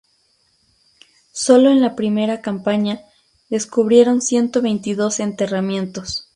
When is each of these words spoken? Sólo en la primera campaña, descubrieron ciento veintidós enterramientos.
Sólo 1.31 1.69
en 1.69 1.79
la 1.79 1.95
primera 1.95 2.41
campaña, 2.41 3.01
descubrieron 3.51 4.23
ciento 4.23 4.63
veintidós 4.63 5.19
enterramientos. 5.19 6.27